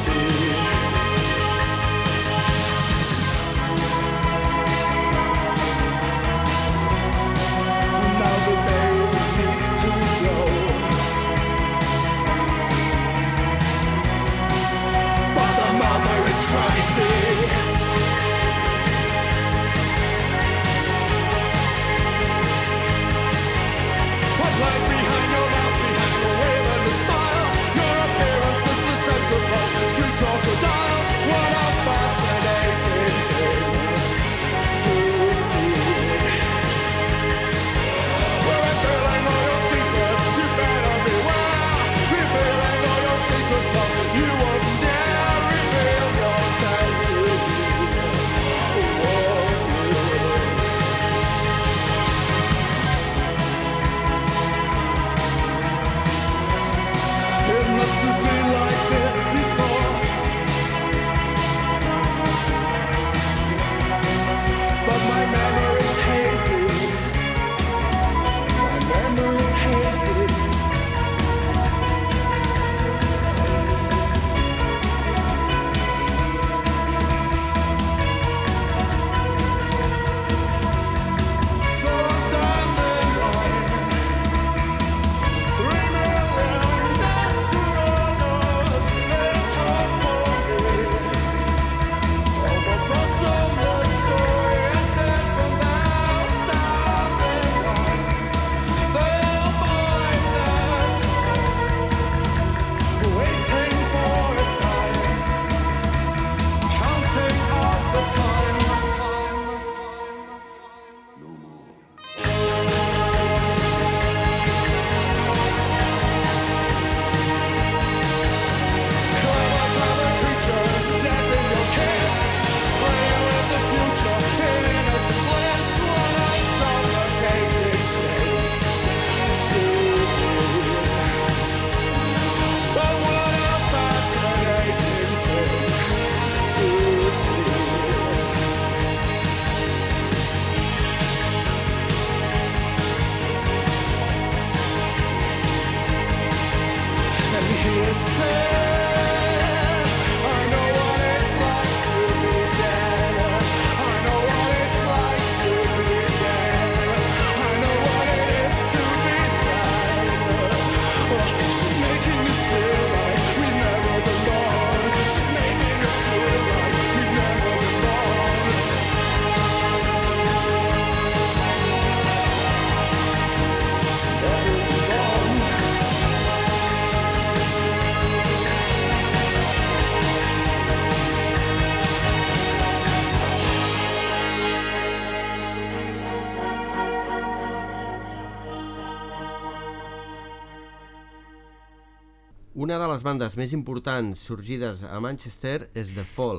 Una 192.72 192.80
de 192.80 192.88
les 192.88 193.02
bandes 193.04 193.34
més 193.36 193.52
importants 193.52 194.20
sorgides 194.24 194.78
a 194.88 194.96
Manchester 195.04 195.66
és 195.76 195.90
The 195.92 196.06
Fall. 196.08 196.38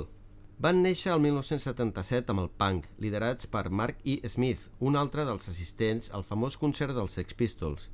Van 0.66 0.80
néixer 0.82 1.12
el 1.14 1.20
1977 1.22 2.34
amb 2.34 2.42
el 2.42 2.48
punk, 2.58 2.88
liderats 2.98 3.46
per 3.54 3.70
Mark 3.70 4.00
E. 4.02 4.16
Smith, 4.26 4.64
un 4.82 4.98
altre 4.98 5.28
dels 5.28 5.46
assistents 5.52 6.10
al 6.10 6.26
famós 6.26 6.58
concert 6.58 6.98
dels 6.98 7.20
Sex 7.20 7.38
Pistols. 7.38 7.86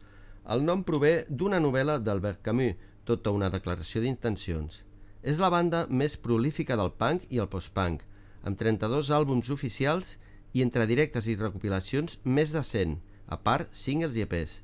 El 0.47 0.63
nom 0.63 0.85
prové 0.87 1.25
d'una 1.27 1.59
novel·la 1.59 1.97
d'Albert 1.99 2.39
Camus, 2.45 2.79
tota 3.03 3.35
una 3.35 3.51
declaració 3.51 3.99
d'intencions. 4.05 4.85
És 5.19 5.43
la 5.43 5.51
banda 5.51 5.83
més 5.91 6.15
prolífica 6.15 6.79
del 6.79 6.95
punk 6.95 7.27
i 7.27 7.43
el 7.43 7.51
post-punk, 7.51 8.07
amb 8.47 8.55
32 8.55 9.11
àlbums 9.19 9.51
oficials 9.51 10.15
i 10.55 10.63
entre 10.63 10.87
directes 10.87 11.27
i 11.27 11.35
recopilacions 11.35 12.21
més 12.23 12.55
de 12.55 12.63
100, 12.63 13.01
a 13.27 13.43
part 13.43 13.75
singles 13.75 14.15
i 14.15 14.23
EPs. 14.23 14.61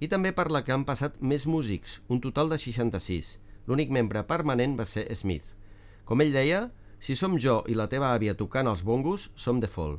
I 0.00 0.08
també 0.08 0.32
per 0.32 0.48
la 0.48 0.62
que 0.64 0.72
han 0.72 0.86
passat 0.88 1.18
més 1.20 1.46
músics, 1.46 2.00
un 2.08 2.20
total 2.24 2.48
de 2.48 2.58
66. 2.58 3.34
L'únic 3.68 3.92
membre 3.92 4.22
permanent 4.24 4.78
va 4.78 4.86
ser 4.88 5.04
Smith. 5.14 5.52
Com 6.08 6.24
ell 6.24 6.32
deia, 6.32 6.70
si 7.00 7.16
som 7.16 7.36
jo 7.38 7.60
i 7.68 7.76
la 7.76 7.88
teva 7.92 8.14
àvia 8.16 8.34
tocant 8.36 8.68
els 8.68 8.82
bongos, 8.84 9.28
som 9.36 9.60
The 9.60 9.68
Fall. 9.68 9.98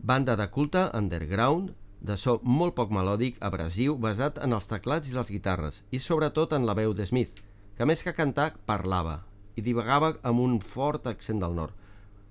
Banda 0.00 0.36
de 0.36 0.48
culte 0.50 0.88
underground, 0.96 1.74
de 2.00 2.16
so 2.18 2.40
molt 2.42 2.74
poc 2.74 2.90
melòdic, 2.90 3.36
abrasiu, 3.40 3.94
basat 4.00 4.40
en 4.42 4.56
els 4.56 4.66
teclats 4.66 5.12
i 5.12 5.14
les 5.14 5.30
guitarres, 5.30 5.82
i 5.92 6.00
sobretot 6.00 6.56
en 6.56 6.66
la 6.66 6.74
veu 6.74 6.96
de 6.96 7.06
Smith, 7.06 7.44
que 7.76 7.86
més 7.86 8.02
que 8.02 8.16
cantar 8.16 8.54
parlava 8.66 9.20
i 9.56 9.62
divagava 9.62 10.14
amb 10.24 10.40
un 10.40 10.58
fort 10.64 11.06
accent 11.06 11.40
del 11.42 11.54
nord. 11.54 11.76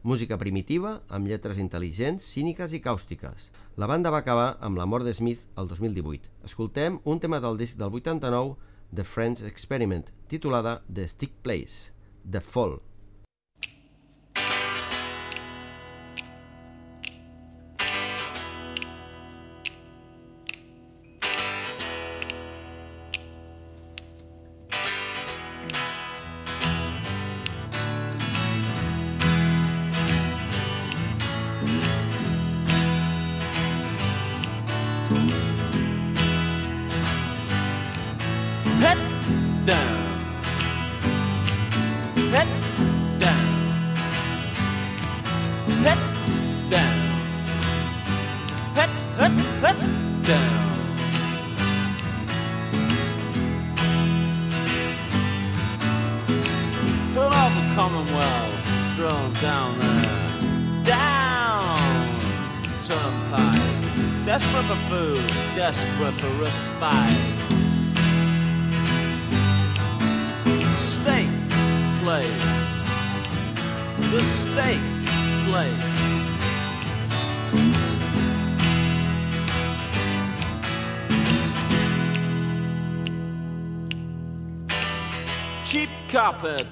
Música 0.03 0.33
primitiva, 0.41 0.95
amb 1.13 1.27
lletres 1.29 1.59
intel·ligents, 1.61 2.25
cíniques 2.33 2.71
i 2.73 2.79
càustiques. 2.81 3.51
La 3.77 3.85
banda 3.85 4.09
va 4.09 4.23
acabar 4.23 4.55
amb 4.65 4.79
la 4.81 4.87
mort 4.89 5.05
de 5.05 5.13
Smith 5.13 5.43
el 5.61 5.69
2018. 5.69 6.31
Escoltem 6.49 6.97
un 7.05 7.21
tema 7.21 7.37
del 7.43 7.59
disc 7.61 7.77
del 7.77 7.93
89, 7.93 8.55
The 8.89 9.05
Friends 9.05 9.45
Experiment, 9.45 10.09
titulada 10.27 10.79
The 10.89 11.05
Stick 11.07 11.37
Place, 11.45 11.93
The 12.25 12.41
Fall. 12.41 12.79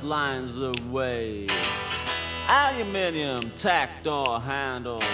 Lines 0.10 0.56
the 0.56 0.74
way. 0.90 1.46
Aluminium 2.48 3.52
tack 3.52 4.02
door 4.02 4.42
handles. 4.42 5.06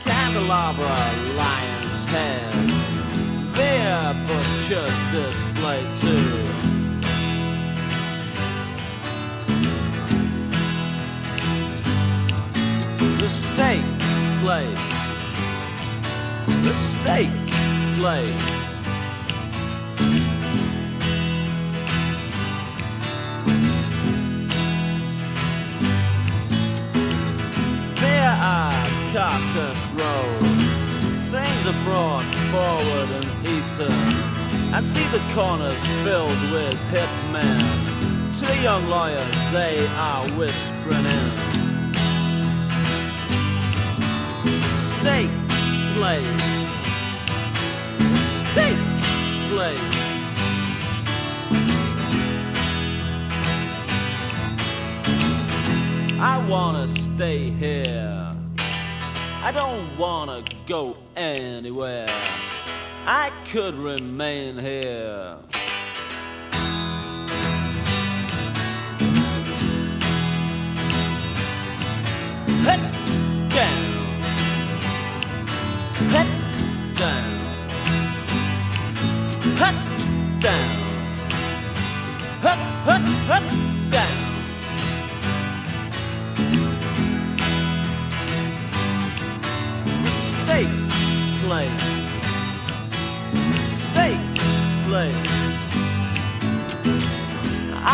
Candelabra 0.00 0.96
lion's 1.34 2.04
head. 2.06 2.50
There 3.54 4.14
butcher's 4.26 5.00
display 5.12 5.82
too. 6.00 6.44
The 13.18 13.28
steak 13.28 13.84
place. 14.40 14.88
The 16.64 16.74
steak 16.74 17.30
place. 17.96 18.56
Roll. 29.56 30.40
Things 31.30 31.66
are 31.66 31.84
brought 31.84 32.30
forward 32.52 33.08
and 33.10 33.46
eaten. 33.46 33.92
And 34.74 34.84
see 34.84 35.06
the 35.08 35.22
corners 35.34 35.84
filled 36.04 36.52
with 36.52 36.74
hitmen. 36.90 38.38
Two 38.38 38.54
young 38.62 38.86
lawyers, 38.88 39.34
they 39.52 39.86
are 39.86 40.28
whispering 40.32 41.06
in. 41.06 41.56
steak 45.06 45.30
place. 45.94 46.26
The 47.98 48.16
steak 48.16 48.78
place. 49.48 49.80
I 56.18 56.44
wanna 56.48 56.88
stay 56.88 57.50
here. 57.50 58.35
I 59.46 59.52
don't 59.52 59.96
wanna 59.96 60.42
go 60.66 60.96
anywhere. 61.14 62.08
I 63.06 63.30
could 63.52 63.76
remain 63.76 64.58
here. 64.58 65.38
Head 72.66 72.82
down. 73.48 73.84
Head 76.10 76.30
down. 76.96 77.24
Head 79.56 80.40
down. 80.40 80.75
Place. 91.56 91.80
Steak 93.64 94.20
place. 94.86 95.32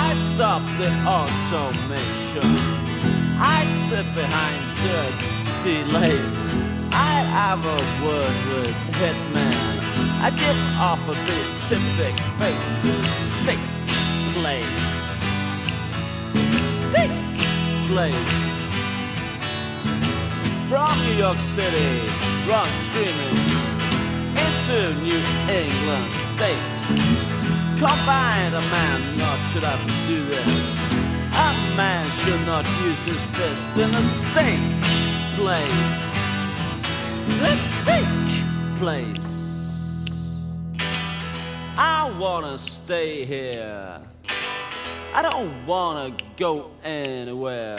I'd 0.05 0.19
stop 0.19 0.63
the 0.81 0.91
automation. 1.07 2.49
I'd 3.39 3.73
sit 3.73 4.07
behind 4.17 4.61
dirty 4.83 5.85
lace. 5.93 6.55
I'd 6.93 7.29
have 7.41 7.65
a 7.65 7.81
word 8.05 8.39
with 8.51 8.77
Hitman. 8.99 9.79
I'd 10.25 10.37
give 10.37 10.61
off 10.89 11.03
a 11.09 11.15
beatific 11.27 12.19
face. 12.41 12.73
Steak 13.09 13.65
place. 14.35 14.87
Steak 16.61 17.15
place. 17.87 18.73
From 20.69 20.99
New 21.05 21.17
York 21.17 21.39
City, 21.39 22.32
run 22.47 22.67
screaming 22.75 23.37
into 24.37 24.95
New 25.01 25.23
England 25.49 26.13
states. 26.15 26.89
Combined, 27.79 28.55
a 28.55 28.61
man 28.61 29.17
not 29.17 29.39
should 29.51 29.63
have 29.63 29.85
to 29.85 30.07
do 30.07 30.25
this. 30.27 30.85
A 31.35 31.53
man 31.77 32.09
should 32.11 32.45
not 32.47 32.67
use 32.83 33.05
his 33.05 33.23
fist 33.37 33.71
in 33.77 33.95
a 33.95 34.03
steak 34.03 34.61
place. 35.35 36.83
The 37.41 37.57
steak 37.59 38.77
place. 38.77 40.09
I 41.77 42.13
wanna 42.19 42.59
stay 42.59 43.25
here. 43.25 44.01
I 45.15 45.23
don't 45.23 45.67
wanna 45.67 46.17
go 46.37 46.71
anywhere. 46.83 47.79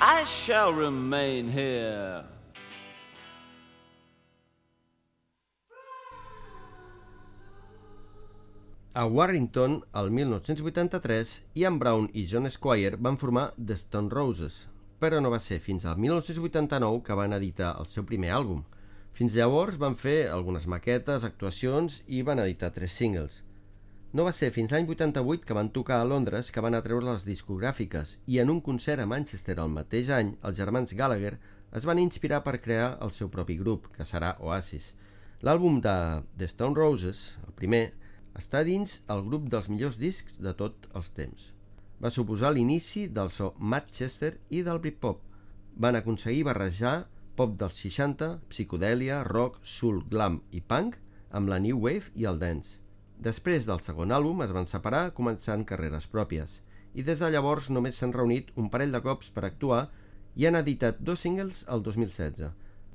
I 0.00 0.24
shall 0.24 0.72
remain 0.72 1.48
here. 1.48 2.24
A 8.98 9.06
Warrington 9.06 9.84
el 9.94 10.10
1983 10.10 11.44
Ian 11.54 11.78
Brown 11.78 12.08
i 12.14 12.26
John 12.26 12.50
Squire 12.50 12.96
van 12.98 13.16
formar 13.16 13.52
The 13.54 13.76
Stone 13.78 14.10
Roses, 14.10 14.64
però 14.98 15.20
no 15.22 15.30
va 15.30 15.38
ser 15.38 15.60
fins 15.62 15.84
al 15.86 16.00
1989 16.02 17.04
que 17.06 17.14
van 17.14 17.36
editar 17.36 17.76
el 17.78 17.86
seu 17.86 18.02
primer 18.02 18.32
àlbum. 18.34 18.64
Fins 19.14 19.36
llavors 19.38 19.78
van 19.78 19.94
fer 19.94 20.32
algunes 20.34 20.66
maquetes, 20.66 21.22
actuacions 21.22 22.00
i 22.08 22.24
van 22.26 22.42
editar 22.42 22.72
tres 22.74 22.96
singles. 22.98 23.44
No 24.10 24.26
va 24.26 24.32
ser 24.34 24.50
fins 24.50 24.74
l'any 24.74 24.90
88 24.90 25.46
que 25.46 25.58
van 25.60 25.70
tocar 25.70 26.00
a 26.00 26.10
Londres 26.14 26.50
que 26.50 26.66
van 26.66 26.74
atreure 26.74 27.06
les 27.06 27.22
discogràfiques 27.28 28.16
i 28.26 28.42
en 28.42 28.50
un 28.50 28.58
concert 28.60 28.98
a 28.98 29.06
Manchester 29.06 29.60
el 29.62 29.70
mateix 29.78 30.10
any 30.10 30.34
els 30.42 30.58
germans 30.58 30.96
Gallagher 30.98 31.36
es 31.70 31.86
van 31.86 32.02
inspirar 32.02 32.42
per 32.42 32.58
crear 32.58 32.96
el 32.98 33.14
seu 33.14 33.30
propi 33.30 33.60
grup, 33.62 33.86
que 33.94 34.02
serà 34.02 34.34
Oasis. 34.42 34.90
L'àlbum 35.46 35.78
de 35.86 35.96
The 36.34 36.50
Stone 36.50 36.74
Roses, 36.74 37.38
el 37.46 37.54
primer, 37.54 37.84
està 38.38 38.62
dins 38.64 39.00
el 39.10 39.24
grup 39.26 39.48
dels 39.52 39.68
millors 39.68 39.98
discs 39.98 40.38
de 40.38 40.54
tots 40.54 40.90
els 40.94 41.10
temps. 41.16 41.50
Va 41.98 42.12
suposar 42.14 42.52
l'inici 42.54 43.08
del 43.10 43.30
so 43.34 43.52
Manchester 43.58 44.36
i 44.54 44.62
del 44.62 44.78
Britpop. 44.78 45.24
Van 45.74 45.98
aconseguir 45.98 46.44
barrejar 46.46 47.08
pop 47.38 47.56
dels 47.58 47.76
60, 47.82 48.28
psicodèlia, 48.50 49.22
rock, 49.26 49.58
soul, 49.62 50.04
glam 50.10 50.40
i 50.54 50.62
punk 50.62 50.96
amb 51.34 51.50
la 51.50 51.58
new 51.62 51.78
wave 51.82 52.14
i 52.14 52.26
el 52.30 52.38
dance. 52.38 52.78
Després 53.18 53.66
del 53.66 53.82
segon 53.82 54.14
àlbum 54.14 54.44
es 54.46 54.54
van 54.54 54.70
separar 54.70 55.10
començant 55.14 55.64
carreres 55.66 56.06
pròpies 56.10 56.60
i 56.94 57.04
des 57.06 57.18
de 57.18 57.30
llavors 57.30 57.68
només 57.74 57.98
s'han 57.98 58.14
reunit 58.14 58.52
un 58.56 58.70
parell 58.70 58.94
de 58.94 59.02
cops 59.02 59.32
per 59.34 59.44
actuar 59.46 59.88
i 60.38 60.46
han 60.46 60.58
editat 60.58 61.00
dos 61.02 61.26
singles 61.26 61.64
el 61.66 61.82
2016. 61.82 62.52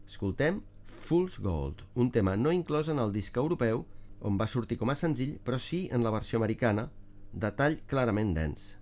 Escoltem 0.07 0.61
Fool's 1.03 1.39
Gold, 1.43 1.83
un 1.99 2.11
tema 2.15 2.37
no 2.39 2.55
inclòs 2.55 2.89
en 2.91 2.99
el 3.03 3.11
disc 3.15 3.37
europeu 3.37 3.83
on 4.23 4.37
va 4.39 4.49
sortir 4.49 4.79
com 4.81 4.91
a 4.91 4.97
senzill 4.97 5.37
però 5.45 5.59
sí 5.59 5.85
en 5.91 6.03
la 6.03 6.13
versió 6.15 6.39
americana, 6.39 6.89
de 7.33 7.51
tall 7.57 7.79
clarament 7.87 8.35
dens. 8.37 8.73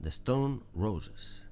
The 0.00 0.12
Stone 0.12 0.60
Roses. 0.74 1.43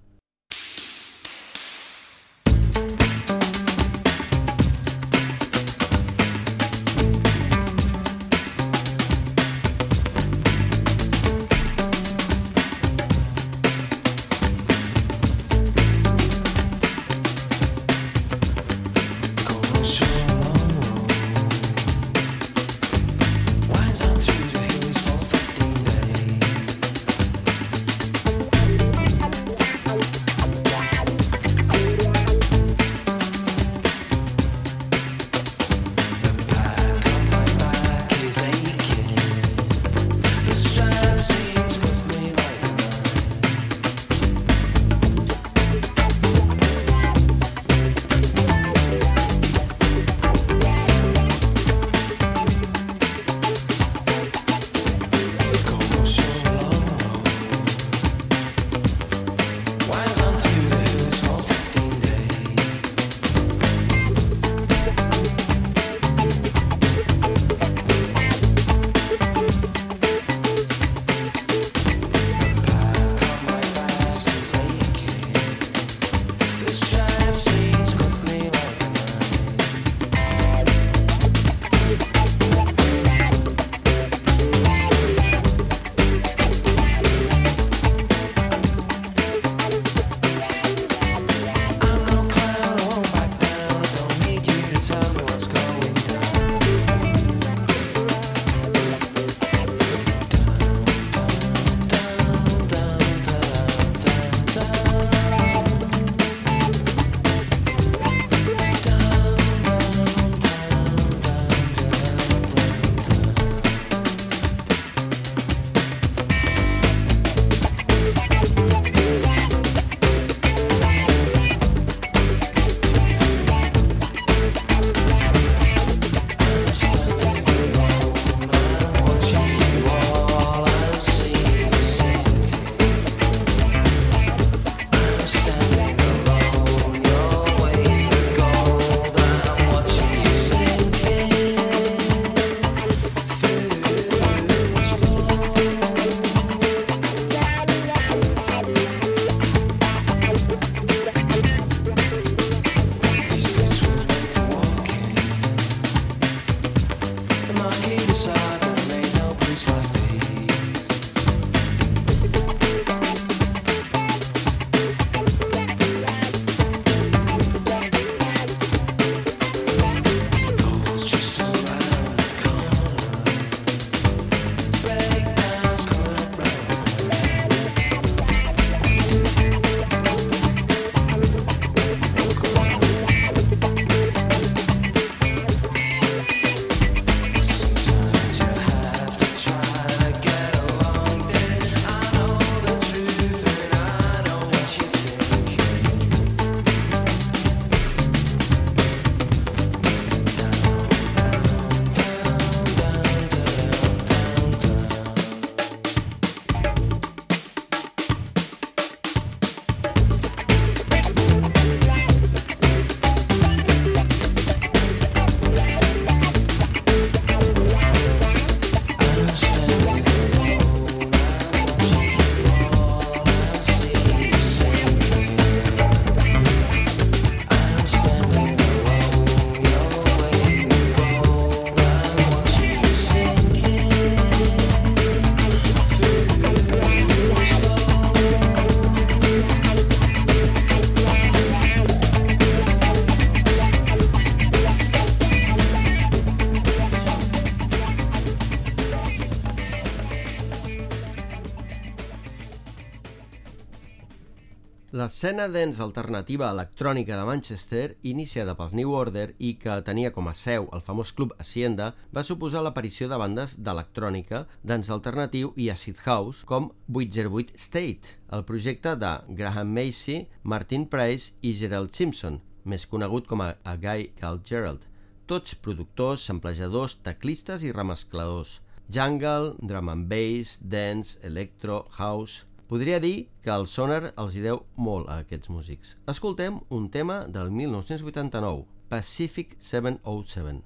L'escena 255.23 255.45
dance 255.47 255.79
alternativa 255.79 256.49
electrònica 256.51 257.15
de 257.15 257.25
Manchester, 257.29 257.85
iniciada 258.03 258.57
pels 258.59 258.73
New 258.75 258.91
Order 258.91 259.29
i 259.39 259.53
que 259.55 259.77
tenia 259.87 260.11
com 260.11 260.27
a 260.27 260.33
seu 260.35 260.67
el 260.75 260.83
famós 260.83 261.13
club 261.15 261.37
Hacienda, 261.39 261.93
va 262.11 262.25
suposar 262.27 262.65
l'aparició 262.67 263.07
de 263.07 263.21
bandes 263.23 263.55
d'electrònica, 263.55 264.41
dance 264.67 264.91
alternatiu 264.91 265.53
i 265.55 265.71
acid 265.71 266.03
house, 266.03 266.43
com 266.43 266.73
808 266.91 267.55
State, 267.55 268.19
el 268.35 268.43
projecte 268.51 268.97
de 268.99 269.15
Graham 269.39 269.71
Macy, 269.71 270.25
Martin 270.43 270.91
Price 270.91 271.39
i 271.41 271.55
Gerald 271.55 271.95
Simpson, 271.95 272.43
més 272.67 272.91
conegut 272.91 273.31
com 273.31 273.47
a, 273.47 273.53
a 273.63 273.79
Guy 273.79 274.11
Called 274.19 274.43
Gerald. 274.43 274.91
Tots 275.31 275.55
productors, 275.55 276.27
samplejadors, 276.27 276.99
teclistes 277.07 277.63
i 277.63 277.71
remescladors. 277.71 278.59
Jungle, 278.91 279.55
drum 279.63 279.95
and 279.95 280.11
bass, 280.11 280.59
dance, 280.59 281.21
electro, 281.23 281.85
house... 281.95 282.43
Podria 282.73 282.99
dir 283.05 283.27
que 283.45 283.51
el 283.53 283.67
sonar 283.69 284.15
els 284.23 284.33
hi 284.33 284.43
deu 284.47 284.63
molt 284.81 285.11
a 285.13 285.19
aquests 285.21 285.51
músics. 285.53 285.91
Escoltem 286.09 286.55
un 286.73 286.87
tema 286.95 287.19
del 287.35 287.51
1989, 287.53 288.65
Pacific 288.89 289.53
707, 289.61 290.65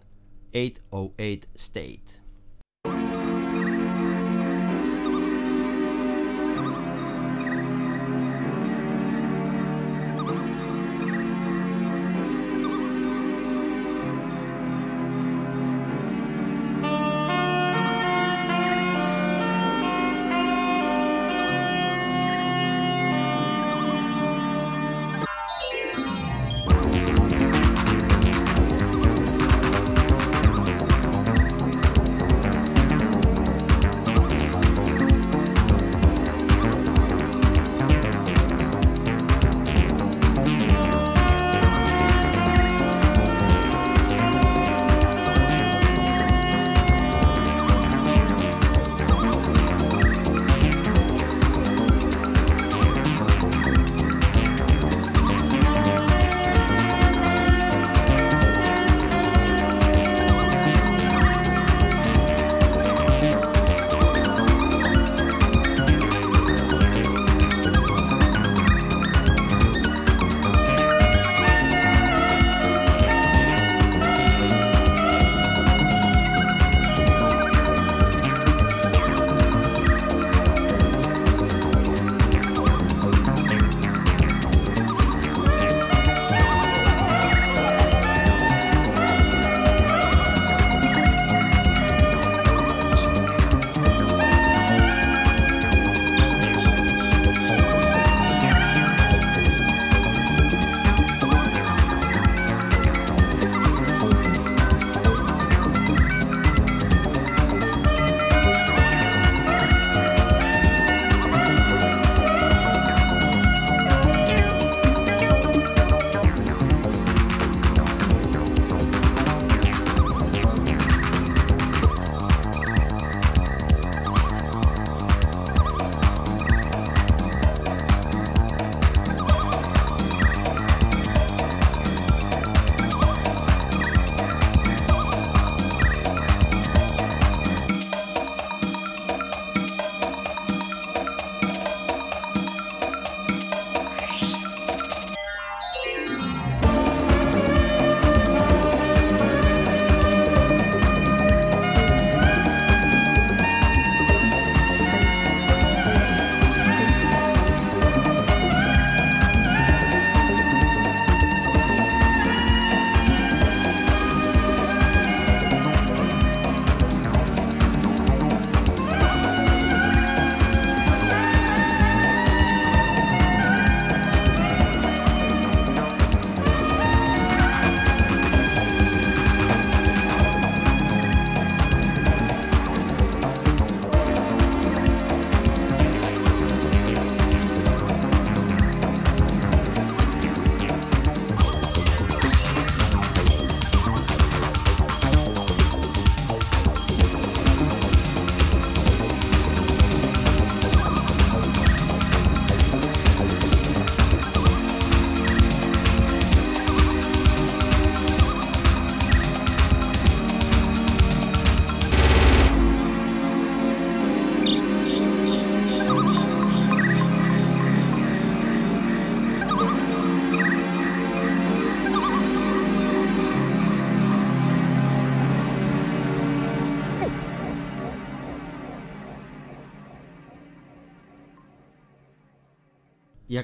808 0.54 1.50
State. 1.66 2.26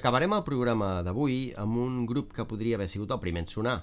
Acabarem 0.02 0.32
el 0.34 0.42
programa 0.42 0.86
d'avui 1.06 1.52
amb 1.62 1.76
un 1.78 1.98
grup 2.10 2.32
que 2.34 2.42
podria 2.50 2.74
haver 2.74 2.88
sigut 2.90 3.12
el 3.14 3.20
primer 3.22 3.44
en 3.44 3.46
sonar, 3.52 3.74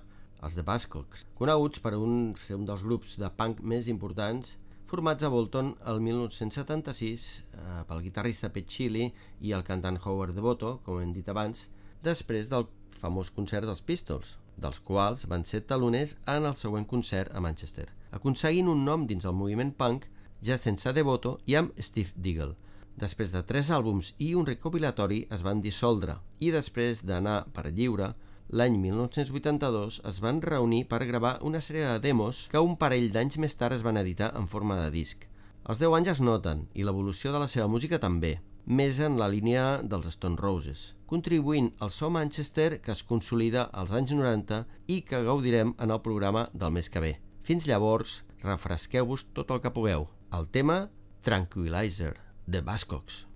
els 0.43 0.57
de 0.57 0.65
Buzzcocks, 0.67 1.21
coneguts 1.39 1.79
per 1.79 1.93
un, 1.95 2.33
ser 2.43 2.57
un 2.59 2.65
dels 2.67 2.83
grups 2.83 3.13
de 3.21 3.29
punk 3.37 3.61
més 3.63 3.87
importants 3.87 4.57
formats 4.91 5.23
a 5.23 5.29
Bolton 5.31 5.69
el 5.87 6.03
1976 6.03 7.29
eh, 7.39 7.79
pel 7.87 8.03
guitarrista 8.03 8.51
Pete 8.51 8.67
Chili 8.67 9.07
i 9.39 9.55
el 9.55 9.63
cantant 9.63 10.01
Howard 10.03 10.35
Devoto, 10.35 10.81
com 10.83 10.99
hem 10.99 11.15
dit 11.15 11.31
abans, 11.31 11.69
després 12.03 12.51
del 12.51 12.67
famós 12.99 13.31
concert 13.31 13.69
dels 13.69 13.85
Pistols, 13.87 14.35
dels 14.59 14.83
quals 14.83 15.23
van 15.31 15.47
ser 15.47 15.63
taloners 15.71 16.17
en 16.27 16.51
el 16.51 16.59
següent 16.59 16.89
concert 16.97 17.31
a 17.31 17.39
Manchester, 17.39 17.87
aconseguint 18.11 18.67
un 18.67 18.83
nom 18.83 19.07
dins 19.07 19.23
el 19.23 19.39
moviment 19.39 19.71
punk 19.71 20.11
ja 20.43 20.59
sense 20.59 20.91
Devoto 20.91 21.37
i 21.47 21.55
amb 21.55 21.79
Steve 21.79 22.11
Diggle. 22.19 22.57
Després 22.99 23.31
de 23.31 23.39
tres 23.47 23.69
àlbums 23.71 24.09
i 24.19 24.33
un 24.35 24.47
recopilatori 24.47 25.21
es 25.35 25.43
van 25.45 25.61
dissoldre 25.63 26.17
i 26.43 26.49
després 26.51 27.05
d'anar 27.07 27.45
per 27.55 27.69
lliure, 27.69 28.09
l'any 28.49 28.75
1982 28.81 30.01
es 30.09 30.19
van 30.25 30.41
reunir 30.43 30.81
per 30.91 31.05
gravar 31.07 31.37
una 31.47 31.61
sèrie 31.63 31.85
de 31.87 32.01
demos 32.03 32.41
que 32.51 32.59
un 32.59 32.75
parell 32.81 33.07
d'anys 33.15 33.39
més 33.39 33.55
tard 33.55 33.77
es 33.77 33.85
van 33.87 34.01
editar 34.01 34.33
en 34.35 34.51
forma 34.51 34.81
de 34.81 34.91
disc. 34.91 35.23
Els 35.69 35.79
10 35.79 35.95
anys 35.95 36.11
es 36.17 36.21
noten 36.25 36.67
i 36.73 36.83
l'evolució 36.83 37.31
de 37.31 37.39
la 37.39 37.47
seva 37.47 37.71
música 37.71 38.01
també, 38.03 38.35
més 38.65 38.99
en 38.99 39.15
la 39.21 39.31
línia 39.31 39.79
dels 39.81 40.11
Stone 40.17 40.35
Roses, 40.41 40.93
contribuint 41.07 41.71
al 41.79 41.95
so 41.95 42.09
Manchester 42.11 42.81
que 42.83 42.91
es 42.91 43.07
consolida 43.07 43.69
als 43.71 43.95
anys 43.95 44.11
90 44.11 44.65
i 44.87 45.01
que 45.07 45.23
gaudirem 45.23 45.75
en 45.79 45.95
el 45.95 46.03
programa 46.03 46.49
del 46.53 46.75
mes 46.75 46.91
que 46.91 47.05
ve. 47.05 47.17
Fins 47.47 47.69
llavors, 47.69 48.23
refresqueu-vos 48.43 49.29
tot 49.31 49.55
el 49.55 49.63
que 49.63 49.71
pugueu. 49.71 50.09
El 50.35 50.51
tema 50.51 50.89
Tranquilizer, 51.23 52.17
de 52.49 52.61
Bascox. 52.61 53.28